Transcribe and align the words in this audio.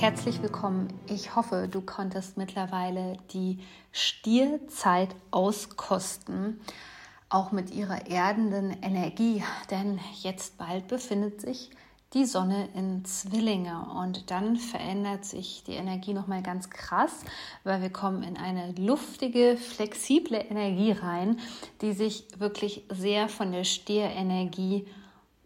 Herzlich 0.00 0.40
willkommen. 0.40 0.88
Ich 1.08 1.36
hoffe, 1.36 1.68
du 1.70 1.82
konntest 1.82 2.38
mittlerweile 2.38 3.18
die 3.34 3.58
Stierzeit 3.92 5.14
auskosten, 5.30 6.58
auch 7.28 7.52
mit 7.52 7.70
ihrer 7.74 8.06
erdenden 8.06 8.82
Energie, 8.82 9.44
denn 9.70 10.00
jetzt 10.22 10.56
bald 10.56 10.88
befindet 10.88 11.42
sich 11.42 11.68
die 12.14 12.24
Sonne 12.24 12.70
in 12.74 13.04
Zwillinge 13.04 13.88
und 14.00 14.30
dann 14.30 14.56
verändert 14.56 15.26
sich 15.26 15.64
die 15.66 15.74
Energie 15.74 16.14
noch 16.14 16.28
mal 16.28 16.42
ganz 16.42 16.70
krass, 16.70 17.12
weil 17.64 17.82
wir 17.82 17.90
kommen 17.90 18.22
in 18.22 18.38
eine 18.38 18.72
luftige, 18.72 19.58
flexible 19.58 20.38
Energie 20.48 20.92
rein, 20.92 21.38
die 21.82 21.92
sich 21.92 22.24
wirklich 22.38 22.84
sehr 22.88 23.28
von 23.28 23.52
der 23.52 23.64
Stierenergie 23.64 24.86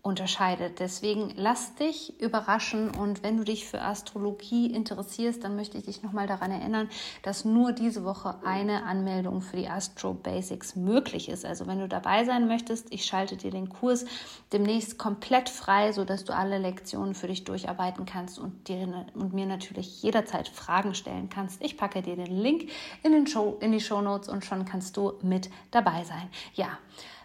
unterscheidet. 0.04 0.80
Deswegen 0.80 1.32
lass 1.34 1.76
dich 1.76 2.20
überraschen 2.20 2.90
und 2.90 3.22
wenn 3.22 3.38
du 3.38 3.42
dich 3.42 3.66
für 3.66 3.80
Astrologie 3.80 4.66
interessierst, 4.66 5.42
dann 5.42 5.56
möchte 5.56 5.78
ich 5.78 5.86
dich 5.86 6.02
nochmal 6.02 6.26
daran 6.26 6.50
erinnern, 6.50 6.90
dass 7.22 7.46
nur 7.46 7.72
diese 7.72 8.04
Woche 8.04 8.34
eine 8.44 8.84
Anmeldung 8.84 9.40
für 9.40 9.56
die 9.56 9.66
Astro 9.66 10.12
Basics 10.12 10.76
möglich 10.76 11.30
ist. 11.30 11.46
Also 11.46 11.66
wenn 11.66 11.78
du 11.78 11.88
dabei 11.88 12.26
sein 12.26 12.46
möchtest, 12.46 12.92
ich 12.92 13.06
schalte 13.06 13.38
dir 13.38 13.50
den 13.50 13.70
Kurs 13.70 14.04
demnächst 14.52 14.98
komplett 14.98 15.48
frei, 15.48 15.90
sodass 15.92 16.26
du 16.26 16.34
alle 16.34 16.58
Lektionen 16.58 17.14
für 17.14 17.28
dich 17.28 17.44
durcharbeiten 17.44 18.04
kannst 18.04 18.38
und, 18.38 18.68
dir, 18.68 19.06
und 19.14 19.32
mir 19.32 19.46
natürlich 19.46 20.02
jederzeit 20.02 20.48
Fragen 20.48 20.94
stellen 20.94 21.30
kannst. 21.30 21.62
Ich 21.64 21.78
packe 21.78 22.02
dir 22.02 22.16
den 22.16 22.36
Link 22.36 22.70
in, 23.02 23.12
den 23.12 23.26
Show, 23.26 23.56
in 23.60 23.72
die 23.72 23.80
Show 23.80 24.02
Notes 24.02 24.28
und 24.28 24.44
schon 24.44 24.66
kannst 24.66 24.98
du 24.98 25.14
mit 25.22 25.48
dabei 25.70 26.04
sein. 26.04 26.28
Ja. 26.52 26.76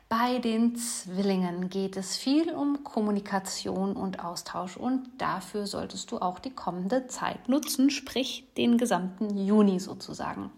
Bei 0.10 0.40
den 0.40 0.76
Zwillingen 0.76 1.70
geht 1.70 1.96
es 1.96 2.18
viel 2.18 2.50
um 2.50 2.84
Kommunikation 2.84 3.96
und 3.96 4.26
Austausch 4.26 4.76
und 4.76 5.08
dafür 5.20 5.68
solltest 5.68 6.12
du 6.12 6.18
auch 6.18 6.40
die 6.40 6.50
kommende 6.50 7.06
Zeit 7.06 7.48
nutzen, 7.48 7.92
sprich 7.92 8.52
den 8.58 8.80
gesamten 8.80 9.38
Juni 9.38 9.80
sozusagen. 9.80 10.50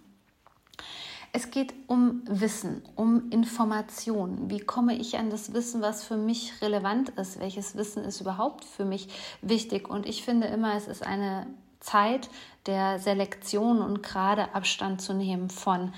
Es 1.34 1.52
geht 1.52 1.74
um 1.88 2.22
Wissen, 2.26 2.82
um 2.96 3.30
Information. 3.30 4.50
Wie 4.50 4.62
komme 4.62 4.96
ich 4.96 5.18
an 5.18 5.30
das 5.30 5.54
Wissen, 5.54 5.82
was 5.82 6.06
für 6.06 6.16
mich 6.16 6.62
relevant 6.62 7.10
ist? 7.10 7.38
Welches 7.42 7.76
Wissen 7.76 8.06
ist 8.06 8.22
überhaupt 8.22 8.64
für 8.64 8.86
mich 8.86 9.10
wichtig? 9.42 9.90
Und 9.90 10.06
ich 10.06 10.24
finde 10.24 10.48
immer, 10.48 10.76
es 10.76 10.88
ist 10.88 11.06
eine 11.06 11.46
Zeit 11.82 12.30
der 12.68 13.00
Selektion 13.00 13.82
und 13.82 14.02
gerade 14.02 14.56
Abstand 14.56 15.02
zu 15.02 15.14
nehmen 15.14 15.50
von 15.50 15.92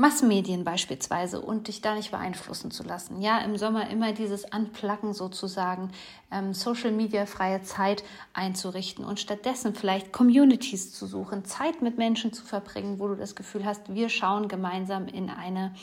Massenmedien 0.00 0.64
beispielsweise 0.64 1.42
und 1.42 1.68
dich 1.68 1.82
da 1.82 1.94
nicht 1.94 2.10
beeinflussen 2.10 2.70
zu 2.70 2.82
lassen. 2.82 3.20
Ja, 3.20 3.38
im 3.40 3.58
Sommer 3.58 3.90
immer 3.90 4.12
dieses 4.12 4.50
Anplacken 4.50 5.12
sozusagen, 5.12 5.90
ähm, 6.32 6.54
Social 6.54 6.90
Media 6.90 7.26
freie 7.26 7.60
Zeit 7.62 8.02
einzurichten 8.32 9.04
und 9.04 9.20
stattdessen 9.20 9.74
vielleicht 9.74 10.10
Communities 10.10 10.94
zu 10.94 11.06
suchen, 11.06 11.44
Zeit 11.44 11.82
mit 11.82 11.98
Menschen 11.98 12.32
zu 12.32 12.42
verbringen, 12.42 12.98
wo 12.98 13.08
du 13.08 13.14
das 13.14 13.34
Gefühl 13.36 13.66
hast, 13.66 13.92
wir 13.94 14.08
schauen 14.08 14.48
gemeinsam 14.48 15.06
in 15.06 15.28
eine 15.28 15.74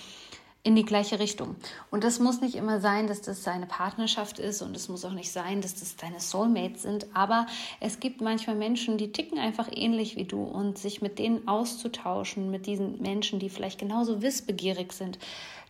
in 0.68 0.76
die 0.76 0.84
gleiche 0.84 1.18
Richtung. 1.18 1.56
Und 1.92 2.04
das 2.04 2.20
muss 2.20 2.42
nicht 2.42 2.56
immer 2.56 2.82
sein, 2.82 3.08
dass 3.08 3.22
das 3.22 3.42
seine 3.42 3.68
Partnerschaft 3.68 4.38
ist 4.38 4.62
und 4.62 4.76
es 4.76 4.90
muss 4.90 5.06
auch 5.06 5.14
nicht 5.14 5.32
sein, 5.32 5.62
dass 5.62 5.76
das 5.76 5.96
deine 5.96 6.20
Soulmates 6.20 6.82
sind, 6.82 7.08
aber 7.14 7.48
es 7.80 8.02
gibt 8.02 8.20
manchmal 8.20 8.58
Menschen, 8.58 8.98
die 8.98 9.14
ticken 9.14 9.40
einfach 9.40 9.70
ähnlich 9.74 10.18
wie 10.18 10.26
du 10.26 10.44
und 10.44 10.78
sich 10.78 11.02
mit 11.02 11.20
denen 11.20 11.48
auszutauschen, 11.48 12.52
mit 12.52 12.66
diesen 12.66 13.02
Menschen, 13.02 13.40
die 13.40 13.50
vielleicht 13.50 13.80
genauso 13.80 14.22
wissbegierig 14.22 14.92
sind, 14.92 15.20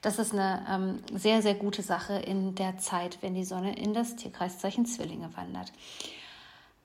das 0.01 0.17
ist 0.17 0.33
eine 0.33 0.65
ähm, 0.67 0.99
sehr, 1.13 1.43
sehr 1.43 1.53
gute 1.53 1.83
Sache 1.83 2.13
in 2.13 2.55
der 2.55 2.79
Zeit, 2.79 3.19
wenn 3.21 3.35
die 3.35 3.45
Sonne 3.45 3.77
in 3.77 3.93
das 3.93 4.15
Tierkreiszeichen 4.15 4.87
Zwillinge 4.87 5.29
wandert. 5.35 5.71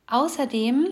Außerdem 0.07 0.89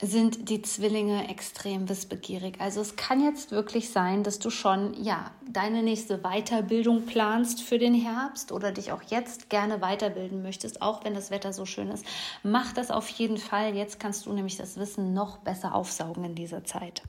sind 0.00 0.48
die 0.48 0.62
Zwillinge 0.62 1.28
extrem 1.28 1.88
wissbegierig. 1.88 2.60
Also 2.60 2.80
es 2.80 2.94
kann 2.94 3.20
jetzt 3.20 3.50
wirklich 3.50 3.90
sein, 3.90 4.22
dass 4.22 4.38
du 4.38 4.48
schon 4.48 4.94
ja 5.02 5.32
deine 5.50 5.82
nächste 5.82 6.18
Weiterbildung 6.18 7.04
planst 7.06 7.62
für 7.62 7.78
den 7.78 7.94
Herbst 7.94 8.52
oder 8.52 8.70
dich 8.70 8.92
auch 8.92 9.02
jetzt 9.02 9.50
gerne 9.50 9.80
weiterbilden 9.80 10.42
möchtest, 10.42 10.82
auch 10.82 11.04
wenn 11.04 11.14
das 11.14 11.32
Wetter 11.32 11.52
so 11.52 11.66
schön 11.66 11.88
ist. 11.88 12.04
Mach 12.44 12.72
das 12.72 12.92
auf 12.92 13.08
jeden 13.08 13.38
Fall. 13.38 13.74
Jetzt 13.74 13.98
kannst 13.98 14.26
du 14.26 14.32
nämlich 14.32 14.56
das 14.56 14.76
Wissen 14.76 15.14
noch 15.14 15.38
besser 15.38 15.74
aufsaugen 15.74 16.24
in 16.24 16.34
dieser 16.36 16.64
Zeit. 16.64 17.02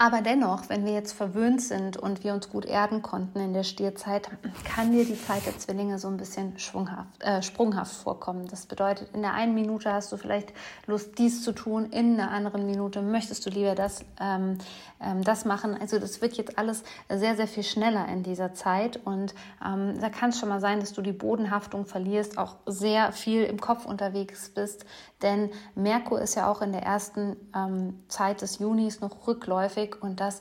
Aber 0.00 0.22
dennoch, 0.22 0.68
wenn 0.68 0.84
wir 0.84 0.92
jetzt 0.92 1.12
verwöhnt 1.12 1.60
sind 1.60 1.96
und 1.96 2.22
wir 2.22 2.32
uns 2.32 2.48
gut 2.48 2.64
erden 2.64 3.02
konnten 3.02 3.40
in 3.40 3.52
der 3.52 3.64
Stierzeit, 3.64 4.30
kann 4.64 4.92
dir 4.92 5.04
die 5.04 5.20
Zeit 5.20 5.44
der 5.44 5.58
Zwillinge 5.58 5.98
so 5.98 6.06
ein 6.06 6.16
bisschen 6.16 6.54
äh, 7.18 7.42
sprunghaft 7.42 7.96
vorkommen. 7.96 8.46
Das 8.46 8.66
bedeutet, 8.66 9.08
in 9.12 9.22
der 9.22 9.34
einen 9.34 9.56
Minute 9.56 9.92
hast 9.92 10.12
du 10.12 10.16
vielleicht 10.16 10.52
Lust, 10.86 11.18
dies 11.18 11.42
zu 11.42 11.50
tun, 11.50 11.86
in 11.86 12.16
der 12.16 12.30
anderen 12.30 12.64
Minute 12.64 13.02
möchtest 13.02 13.44
du 13.44 13.50
lieber 13.50 13.74
das, 13.74 14.04
ähm, 14.20 14.58
ähm, 15.00 15.24
das 15.24 15.44
machen. 15.44 15.76
Also 15.76 15.98
das 15.98 16.22
wird 16.22 16.34
jetzt 16.34 16.58
alles 16.58 16.84
sehr, 17.08 17.34
sehr 17.34 17.48
viel 17.48 17.64
schneller 17.64 18.06
in 18.06 18.22
dieser 18.22 18.54
Zeit 18.54 19.00
und 19.04 19.34
ähm, 19.66 20.00
da 20.00 20.10
kann 20.10 20.30
es 20.30 20.38
schon 20.38 20.48
mal 20.48 20.60
sein, 20.60 20.78
dass 20.78 20.92
du 20.92 21.02
die 21.02 21.10
Bodenhaftung 21.10 21.86
verlierst, 21.86 22.38
auch 22.38 22.54
sehr 22.66 23.10
viel 23.10 23.42
im 23.42 23.60
Kopf 23.60 23.84
unterwegs 23.84 24.50
bist, 24.50 24.86
denn 25.22 25.50
Merkur 25.74 26.20
ist 26.20 26.36
ja 26.36 26.48
auch 26.48 26.62
in 26.62 26.70
der 26.70 26.84
ersten 26.84 27.36
ähm, 27.52 27.98
Zeit 28.06 28.42
des 28.42 28.60
Junis 28.60 29.00
noch 29.00 29.26
rückläufig 29.26 29.87
und 29.96 30.20
das 30.20 30.40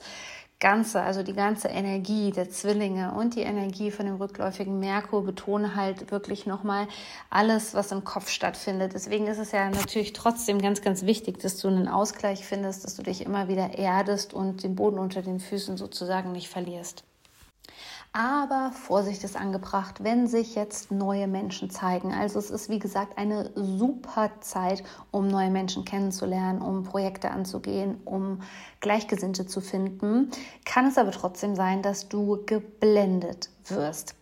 Ganze, 0.59 1.01
also 1.01 1.21
die 1.21 1.33
ganze 1.33 1.67
Energie 1.67 2.31
der 2.31 2.49
Zwillinge 2.49 3.11
und 3.11 3.35
die 3.35 3.41
Energie 3.41 3.91
von 3.91 4.07
dem 4.07 4.15
rückläufigen 4.15 4.79
Merkur 4.79 5.23
betonen 5.23 5.75
halt 5.75 6.09
wirklich 6.09 6.47
nochmal 6.47 6.87
alles, 7.29 7.75
was 7.75 7.91
im 7.91 8.03
Kopf 8.03 8.29
stattfindet. 8.29 8.93
Deswegen 8.95 9.27
ist 9.27 9.37
es 9.37 9.51
ja 9.51 9.69
natürlich 9.69 10.13
trotzdem 10.13 10.59
ganz, 10.59 10.81
ganz 10.81 11.03
wichtig, 11.03 11.39
dass 11.39 11.57
du 11.57 11.67
einen 11.67 11.87
Ausgleich 11.87 12.43
findest, 12.43 12.85
dass 12.85 12.95
du 12.95 13.03
dich 13.03 13.23
immer 13.23 13.47
wieder 13.49 13.77
erdest 13.77 14.33
und 14.33 14.63
den 14.63 14.75
Boden 14.75 14.97
unter 14.97 15.21
den 15.21 15.39
Füßen 15.39 15.77
sozusagen 15.77 16.31
nicht 16.31 16.49
verlierst. 16.49 17.03
Aber 18.13 18.71
Vorsicht 18.71 19.23
ist 19.23 19.35
angebracht, 19.35 20.03
wenn 20.03 20.27
sich 20.27 20.55
jetzt 20.55 20.91
neue 20.91 21.27
Menschen 21.27 21.69
zeigen. 21.69 22.13
Also 22.13 22.39
es 22.39 22.49
ist 22.49 22.69
wie 22.69 22.79
gesagt 22.79 23.17
eine 23.17 23.51
super 23.55 24.31
Zeit, 24.41 24.83
um 25.11 25.27
neue 25.27 25.51
Menschen 25.51 25.85
kennenzulernen, 25.85 26.61
um 26.61 26.83
Projekte 26.83 27.29
anzugehen, 27.29 28.01
um 28.05 28.41
Gleichgesinnte 28.79 29.45
zu 29.45 29.61
finden. 29.61 30.31
Kann 30.65 30.87
es 30.87 30.97
aber 30.97 31.11
trotzdem 31.11 31.55
sein, 31.55 31.81
dass 31.81 32.09
du 32.09 32.43
geblendet 32.45 33.49
wirst. 33.65 34.15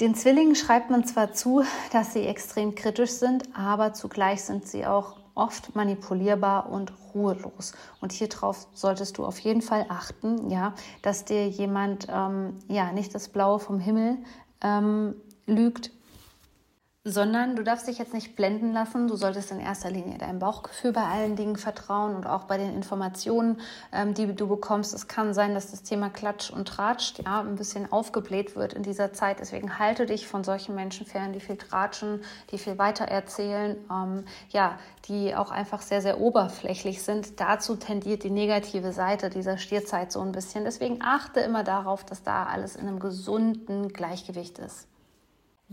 Den 0.00 0.14
Zwillingen 0.14 0.56
schreibt 0.56 0.90
man 0.90 1.04
zwar 1.04 1.32
zu, 1.32 1.62
dass 1.92 2.12
sie 2.12 2.26
extrem 2.26 2.74
kritisch 2.74 3.12
sind, 3.12 3.44
aber 3.56 3.92
zugleich 3.92 4.42
sind 4.42 4.66
sie 4.66 4.86
auch 4.86 5.21
oft 5.34 5.74
manipulierbar 5.74 6.70
und 6.70 6.92
ruhelos. 7.14 7.72
Und 8.00 8.12
hier 8.12 8.28
drauf 8.28 8.66
solltest 8.72 9.18
du 9.18 9.24
auf 9.24 9.38
jeden 9.38 9.62
Fall 9.62 9.86
achten, 9.88 10.50
ja, 10.50 10.74
dass 11.02 11.24
dir 11.24 11.48
jemand 11.48 12.06
ähm, 12.10 12.58
ja 12.68 12.92
nicht 12.92 13.14
das 13.14 13.28
Blaue 13.28 13.58
vom 13.58 13.78
Himmel 13.78 14.18
ähm, 14.62 15.14
lügt, 15.46 15.90
sondern 17.04 17.56
du 17.56 17.64
darfst 17.64 17.88
dich 17.88 17.98
jetzt 17.98 18.14
nicht 18.14 18.36
blenden 18.36 18.72
lassen. 18.72 19.08
Du 19.08 19.16
solltest 19.16 19.50
in 19.50 19.58
erster 19.58 19.90
Linie 19.90 20.18
deinem 20.18 20.38
Bauchgefühl 20.38 20.92
bei 20.92 21.02
allen 21.02 21.34
Dingen 21.34 21.56
vertrauen 21.56 22.14
und 22.14 22.26
auch 22.26 22.44
bei 22.44 22.58
den 22.58 22.72
Informationen, 22.76 23.60
ähm, 23.92 24.14
die 24.14 24.32
du 24.32 24.46
bekommst. 24.46 24.94
Es 24.94 25.08
kann 25.08 25.34
sein, 25.34 25.52
dass 25.52 25.72
das 25.72 25.82
Thema 25.82 26.10
Klatsch 26.10 26.50
und 26.50 26.68
Tratsch 26.68 27.14
ja, 27.24 27.40
ein 27.40 27.56
bisschen 27.56 27.90
aufgebläht 27.90 28.54
wird 28.54 28.72
in 28.72 28.84
dieser 28.84 29.12
Zeit. 29.12 29.40
Deswegen 29.40 29.80
halte 29.80 30.06
dich 30.06 30.28
von 30.28 30.44
solchen 30.44 30.76
Menschen 30.76 31.04
fern, 31.04 31.32
die 31.32 31.40
viel 31.40 31.56
tratschen, 31.56 32.22
die 32.52 32.58
viel 32.58 32.78
weiter 32.78 33.06
erzählen, 33.06 33.76
ähm, 33.90 34.24
ja, 34.50 34.78
die 35.08 35.34
auch 35.34 35.50
einfach 35.50 35.82
sehr, 35.82 36.02
sehr 36.02 36.20
oberflächlich 36.20 37.02
sind. 37.02 37.40
Dazu 37.40 37.74
tendiert 37.74 38.22
die 38.22 38.30
negative 38.30 38.92
Seite 38.92 39.28
dieser 39.28 39.58
Stierzeit 39.58 40.12
so 40.12 40.20
ein 40.20 40.30
bisschen. 40.30 40.62
Deswegen 40.62 40.98
achte 41.02 41.40
immer 41.40 41.64
darauf, 41.64 42.04
dass 42.04 42.22
da 42.22 42.44
alles 42.44 42.76
in 42.76 42.86
einem 42.86 43.00
gesunden 43.00 43.88
Gleichgewicht 43.88 44.60
ist. 44.60 44.86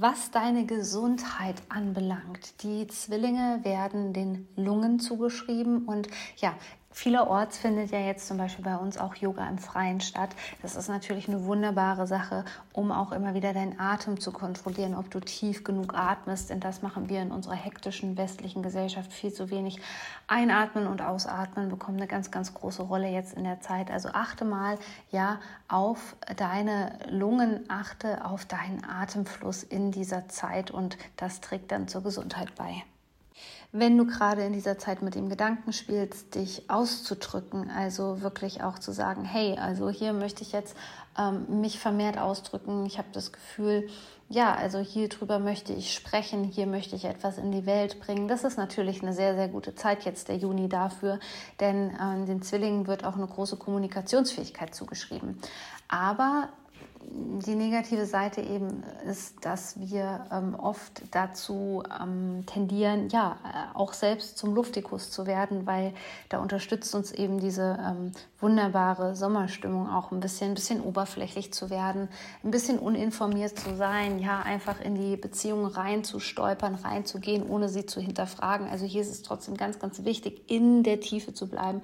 Was 0.01 0.31
deine 0.31 0.65
Gesundheit 0.65 1.61
anbelangt, 1.67 2.63
die 2.63 2.87
Zwillinge 2.87 3.59
werden 3.63 4.13
den 4.13 4.47
Lungen 4.55 5.01
zugeschrieben 5.01 5.83
und 5.87 6.07
ja, 6.37 6.53
Vielerorts 6.91 7.59
findet 7.59 7.91
ja 7.91 7.99
jetzt 7.99 8.27
zum 8.27 8.37
Beispiel 8.37 8.65
bei 8.65 8.75
uns 8.75 8.97
auch 8.97 9.15
Yoga 9.15 9.47
im 9.47 9.59
Freien 9.59 10.01
statt. 10.01 10.31
Das 10.63 10.75
ist 10.75 10.89
natürlich 10.89 11.27
eine 11.27 11.45
wunderbare 11.45 12.07
Sache, 12.07 12.43
um 12.73 12.91
auch 12.91 13.11
immer 13.11 13.35
wieder 13.35 13.53
deinen 13.53 13.79
Atem 13.79 14.19
zu 14.19 14.31
kontrollieren, 14.31 14.95
ob 14.95 15.09
du 15.11 15.19
tief 15.19 15.63
genug 15.63 15.93
atmest. 15.93 16.49
Denn 16.49 16.59
das 16.59 16.81
machen 16.81 17.07
wir 17.07 17.21
in 17.21 17.31
unserer 17.31 17.55
hektischen 17.55 18.17
westlichen 18.17 18.63
Gesellschaft 18.63 19.13
viel 19.13 19.31
zu 19.31 19.51
wenig. 19.51 19.79
Einatmen 20.27 20.87
und 20.87 21.01
Ausatmen 21.03 21.69
bekommen 21.69 21.97
eine 21.97 22.07
ganz, 22.07 22.31
ganz 22.31 22.55
große 22.55 22.81
Rolle 22.81 23.07
jetzt 23.07 23.33
in 23.33 23.43
der 23.43 23.61
Zeit. 23.61 23.91
Also 23.91 24.09
achte 24.09 24.43
mal 24.43 24.79
ja 25.11 25.39
auf 25.67 26.15
deine 26.37 26.97
Lungen, 27.07 27.65
achte 27.69 28.25
auf 28.25 28.45
deinen 28.45 28.83
Atemfluss 28.83 29.61
in 29.61 29.91
dieser 29.91 30.27
Zeit 30.27 30.71
und 30.71 30.97
das 31.17 31.39
trägt 31.39 31.71
dann 31.71 31.87
zur 31.87 32.01
Gesundheit 32.01 32.55
bei 32.55 32.83
wenn 33.71 33.97
du 33.97 34.05
gerade 34.05 34.43
in 34.43 34.53
dieser 34.53 34.77
Zeit 34.79 35.01
mit 35.01 35.15
dem 35.15 35.29
Gedanken 35.29 35.73
spielst, 35.73 36.33
dich 36.35 36.69
auszudrücken, 36.69 37.69
also 37.69 38.21
wirklich 38.21 38.63
auch 38.63 38.79
zu 38.79 38.91
sagen, 38.91 39.25
hey, 39.25 39.57
also 39.59 39.89
hier 39.89 40.13
möchte 40.13 40.41
ich 40.41 40.51
jetzt 40.51 40.75
ähm, 41.17 41.61
mich 41.61 41.79
vermehrt 41.79 42.17
ausdrücken. 42.17 42.85
Ich 42.85 42.97
habe 42.97 43.09
das 43.11 43.31
Gefühl, 43.31 43.87
ja, 44.27 44.53
also 44.53 44.79
hier 44.79 45.09
drüber 45.09 45.39
möchte 45.39 45.73
ich 45.73 45.93
sprechen, 45.93 46.43
hier 46.43 46.67
möchte 46.67 46.95
ich 46.95 47.05
etwas 47.05 47.37
in 47.37 47.51
die 47.51 47.65
Welt 47.65 47.99
bringen. 47.99 48.27
Das 48.27 48.43
ist 48.43 48.57
natürlich 48.57 49.01
eine 49.01 49.13
sehr, 49.13 49.35
sehr 49.35 49.47
gute 49.47 49.75
Zeit 49.75 50.05
jetzt, 50.05 50.29
der 50.29 50.37
Juni 50.37 50.69
dafür, 50.69 51.19
denn 51.59 51.89
äh, 51.89 52.25
den 52.25 52.41
Zwillingen 52.41 52.87
wird 52.87 53.05
auch 53.05 53.15
eine 53.15 53.27
große 53.27 53.57
Kommunikationsfähigkeit 53.57 54.73
zugeschrieben. 54.73 55.39
Aber 55.87 56.49
die 57.11 57.55
negative 57.55 58.05
Seite 58.05 58.41
eben 58.41 58.83
ist, 59.09 59.43
dass 59.45 59.79
wir 59.79 60.25
ähm, 60.31 60.55
oft 60.55 61.01
dazu 61.11 61.83
ähm, 62.01 62.45
tendieren, 62.45 63.09
ja, 63.09 63.37
äh, 63.43 63.77
auch 63.77 63.93
selbst 63.93 64.37
zum 64.37 64.53
Luftikus 64.53 65.09
zu 65.09 65.25
werden, 65.25 65.65
weil 65.65 65.93
da 66.29 66.39
unterstützt 66.39 66.93
uns 66.93 67.11
eben 67.11 67.39
diese 67.39 67.79
ähm, 67.83 68.11
wunderbare 68.39 69.15
Sommerstimmung 69.15 69.89
auch 69.89 70.11
ein 70.11 70.19
bisschen, 70.19 70.51
ein 70.51 70.53
bisschen 70.53 70.81
oberflächlich 70.81 71.53
zu 71.53 71.69
werden, 71.69 72.09
ein 72.43 72.51
bisschen 72.51 72.77
uninformiert 72.77 73.57
zu 73.57 73.75
sein, 73.75 74.19
ja, 74.19 74.41
einfach 74.41 74.79
in 74.79 74.95
die 74.95 75.17
Beziehung 75.17 75.65
reinzustolpern, 75.65 76.75
reinzugehen, 76.75 77.47
ohne 77.47 77.69
sie 77.69 77.85
zu 77.85 78.01
hinterfragen. 78.01 78.67
Also 78.67 78.85
hier 78.85 79.01
ist 79.01 79.11
es 79.11 79.21
trotzdem 79.23 79.57
ganz, 79.57 79.79
ganz 79.79 80.03
wichtig, 80.03 80.43
in 80.47 80.83
der 80.83 80.99
Tiefe 80.99 81.33
zu 81.33 81.49
bleiben, 81.49 81.81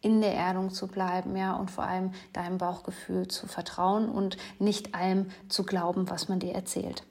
in 0.00 0.20
der 0.20 0.34
Erdung 0.34 0.70
zu 0.70 0.86
bleiben, 0.86 1.36
ja, 1.36 1.54
und 1.54 1.70
vor 1.70 1.84
allem 1.84 2.12
deinem 2.32 2.58
Bauchgefühl 2.58 3.28
zu 3.28 3.46
vertrauen 3.46 4.08
und 4.08 4.36
nicht 4.58 4.94
allem 4.94 5.30
zu 5.48 5.64
glauben, 5.64 6.08
was 6.08 6.28
man 6.28 6.38
dir 6.38 6.54
erzählt. 6.54 7.02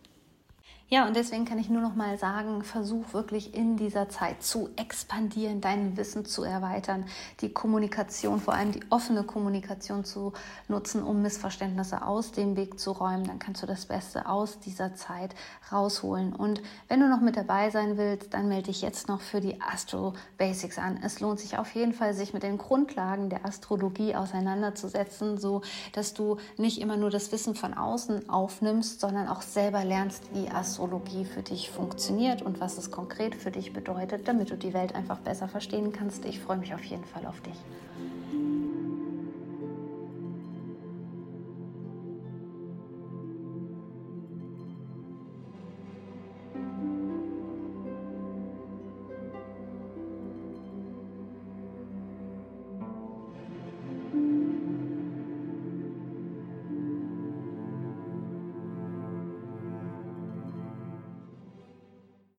Ja, 0.89 1.05
und 1.05 1.17
deswegen 1.17 1.43
kann 1.43 1.59
ich 1.59 1.69
nur 1.69 1.81
noch 1.81 1.95
mal 1.95 2.17
sagen, 2.17 2.63
versuch 2.63 3.11
wirklich 3.11 3.53
in 3.53 3.75
dieser 3.75 4.07
Zeit 4.07 4.41
zu 4.41 4.69
expandieren, 4.77 5.59
dein 5.59 5.97
Wissen 5.97 6.23
zu 6.23 6.43
erweitern, 6.43 7.03
die 7.41 7.51
Kommunikation, 7.51 8.39
vor 8.39 8.53
allem 8.53 8.71
die 8.71 8.79
offene 8.89 9.23
Kommunikation 9.23 10.05
zu 10.05 10.31
nutzen, 10.69 11.03
um 11.03 11.21
Missverständnisse 11.21 12.05
aus 12.05 12.31
dem 12.31 12.55
Weg 12.55 12.79
zu 12.79 12.93
räumen. 12.93 13.27
Dann 13.27 13.37
kannst 13.37 13.61
du 13.61 13.67
das 13.67 13.87
Beste 13.87 14.29
aus 14.29 14.59
dieser 14.59 14.95
Zeit 14.95 15.35
rausholen. 15.73 16.33
Und 16.33 16.61
wenn 16.87 17.01
du 17.01 17.09
noch 17.09 17.19
mit 17.19 17.35
dabei 17.35 17.69
sein 17.69 17.97
willst, 17.97 18.33
dann 18.33 18.47
melde 18.47 18.67
dich 18.67 18.81
jetzt 18.81 19.09
noch 19.09 19.19
für 19.19 19.41
die 19.41 19.59
Astro 19.59 20.13
Basics 20.37 20.77
an. 20.77 21.01
Es 21.03 21.19
lohnt 21.19 21.41
sich 21.41 21.57
auf 21.57 21.75
jeden 21.75 21.91
Fall, 21.91 22.13
sich 22.13 22.33
mit 22.33 22.43
den 22.43 22.57
Grundlagen 22.57 23.29
der 23.29 23.45
Astrologie 23.45 24.15
auseinanderzusetzen, 24.15 25.37
so 25.37 25.63
dass 25.91 26.13
du 26.13 26.37
nicht 26.55 26.79
immer 26.79 26.95
nur 26.95 27.09
das 27.09 27.29
Wissen 27.33 27.55
von 27.55 27.73
außen 27.73 28.29
aufnimmst, 28.29 29.01
sondern 29.01 29.27
auch 29.27 29.41
selber 29.41 29.83
lernst, 29.83 30.23
wie 30.33 30.47
Astrologie 30.47 30.76
Astrologie 30.77 31.25
für 31.25 31.41
dich 31.41 31.71
funktioniert 31.71 32.43
und 32.43 32.59
was 32.59 32.77
es 32.77 32.91
konkret 32.91 33.33
für 33.33 33.49
dich 33.49 33.73
bedeutet, 33.73 34.27
damit 34.27 34.51
du 34.51 34.55
die 34.55 34.75
Welt 34.75 34.93
einfach 34.93 35.17
besser 35.17 35.47
verstehen 35.47 35.91
kannst. 35.91 36.23
Ich 36.23 36.39
freue 36.39 36.57
mich 36.57 36.71
auf 36.75 36.83
jeden 36.83 37.03
Fall 37.03 37.25
auf 37.25 37.41
dich. 37.41 37.55